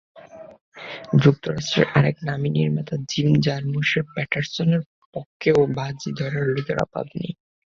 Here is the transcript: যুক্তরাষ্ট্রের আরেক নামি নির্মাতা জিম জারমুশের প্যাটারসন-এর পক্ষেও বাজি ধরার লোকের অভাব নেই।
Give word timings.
যুক্তরাষ্ট্রের 1.21 1.87
আরেক 1.97 2.17
নামি 2.27 2.49
নির্মাতা 2.51 2.95
জিম 3.09 3.29
জারমুশের 3.45 4.03
প্যাটারসন-এর 4.13 4.83
পক্ষেও 5.15 5.59
বাজি 5.77 6.09
ধরার 6.19 6.45
লোকের 6.53 6.77
অভাব 6.85 7.05
নেই। 7.15 7.33